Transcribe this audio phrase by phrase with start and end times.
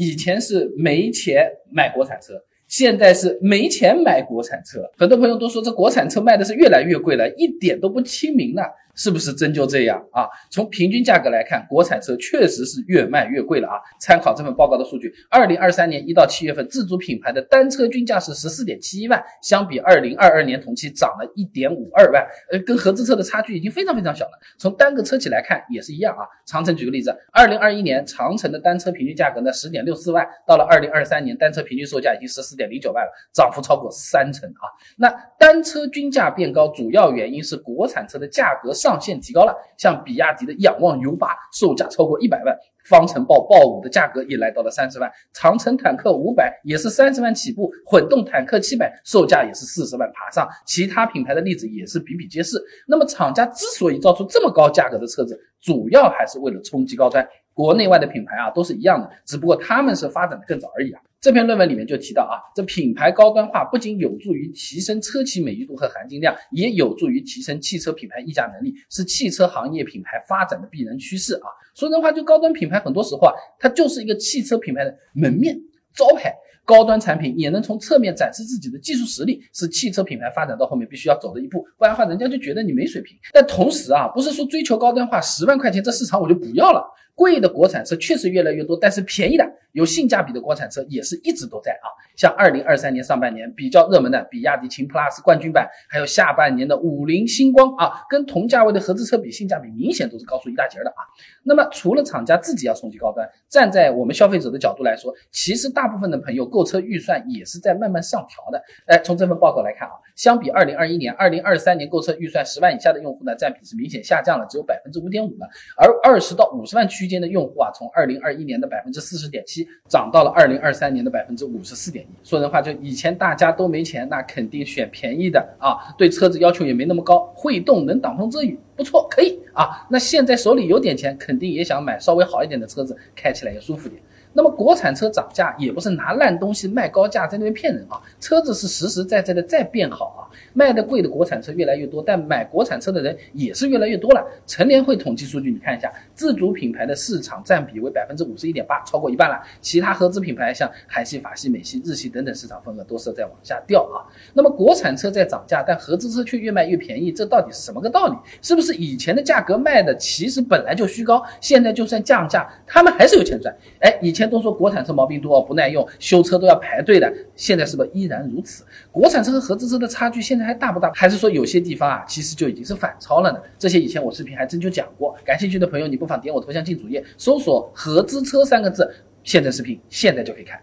[0.00, 2.32] 以前是没钱买国产车。
[2.66, 8.62] 现在是没钱买国产车，很多朋友都说这国产车卖的是越来越贵了，一点都不亲民了。
[9.00, 10.28] 是不是真就这样啊？
[10.50, 13.80] 从平均价格来看，国产车确实是越卖越贵了啊！
[13.98, 22.22] 参考这份报告的数据，二零二三年一到七月份，自主品牌的单车均价是十四点七一万，相比二零二二年同期涨了一点五二万，
[22.52, 24.32] 呃，跟合资车的差距已经非常非常小了。
[24.58, 26.28] 从单个车企来看也是一样啊。
[26.44, 34.68] 长城举个例子，二零二一年长城的单车平均价格呢十点六四万，到了二零二三年单车平均售价已经十四点零九万了，涨幅超过三成啊！
[34.98, 38.89] 那单车均价变高，主要原因是国产车的价格上。
[38.90, 52.60] 上限提高了，像比亚迪的仰望 U8 售价超过一百万，方程豹豹五的价格也来到了三十万，长城坦克五百也是三十万起步，混动坦克七百售价也是四十万爬上，其他品牌的例子也是比比皆是。
[52.88, 57.24] 那么厂家之所以造出这么高价格的车子，主要还是为了冲击高端。
[57.54, 61.00] 国内外的品牌啊都是一样的，只不过他们是发展的更早而已啊。
[61.20, 71.48] 这篇论文里面就提到啊，这品牌高端化不仅有助于提升车企美誉度和含金量，也有助于提升汽车品牌溢价能力，是汽车行业品牌发展的必然趋势啊。
[71.74, 75.60] 说真话，就高端品牌，很多时候啊，它就是一个汽车品牌的门面
[75.94, 76.34] 招牌。
[76.64, 83.14] 高端产品也能从侧面展示自己的技术实力，是汽车品牌发展到后面必须要走的一步，不然的话，人家就觉得你没水平。
[83.32, 86.82] 但同时啊，不是说追求高端化，十万块钱这市场我就不要了。
[87.20, 91.84] 贵的国产车确实越来越多，但是便宜的、有性价比的国产车也是一直都在啊。
[92.16, 101.04] 像二零二三年上半年比较热门的比亚迪秦 PLUS 冠军版，还有下半年的五菱星光啊，跟同价位的合资车比，性价比明显都是高出一大截的啊。
[101.42, 108.62] 那么除了厂家自己要冲击高端，站在我们消费者的角度来说，其实大部分的朋友购车预算也是在慢慢上调的。
[108.86, 115.46] 哎，从这份报告来看啊，相比二零二一年、二零二三年购车预算十万以下的用户呢，占比是明显下降了，只有百分之五点五了，
[115.76, 117.09] 而二十到五十万区。
[117.10, 122.08] 间的用户啊，从二零二一年的百分之四十点七涨到了二零二三年的百分之五十四点一。
[122.22, 129.86] 说人话，就以前大家都没钱，那肯定选便宜的啊，对车子要求也没那么高，会动能挡风遮雨，不错，可以啊。
[129.90, 134.00] 那现在手里有点钱，肯定也想买稍微好一点的车子，开起来也舒服点。
[134.32, 140.19] 那么国产车涨价也不是拿烂东西卖高价在那边骗人啊，车子是实实在在的在变好啊。
[140.52, 144.26] 卖的贵的国产车越来越多，但买国产车的人也是越来越多了。
[144.46, 149.40] 陈联会统计数据，你看一下，自主品牌的市场占比为百分之五十一点八，超过一半了。
[149.60, 154.04] 其他合资品牌像韩系、法系、美系、日系等等市场份额都是在往下掉啊。
[154.34, 158.16] 那么国产车在涨价，但合资车却越卖越便宜，这到底是什么个道理？
[158.42, 163.54] 是不是以前的价格卖的其实本来就虚高，现在就算降价，他们还是有钱赚？
[163.80, 168.64] 哎，以前都说国产车毛病多不耐用，修车都要排队的，现在是不是依然如此？
[168.90, 170.90] 国产车和合资车的差距现在还大不大？
[170.94, 173.38] 还是说有些地方啊，其实就已经是反超了呢？
[173.58, 178.90] 这些以前我视频还真就讲过，感兴趣的朋友你不妨点我头像进主页，搜索“合资车”三个字，
[179.22, 180.60] 现在视频现在就可以看。